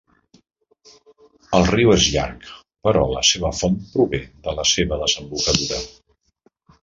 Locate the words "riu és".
1.71-2.07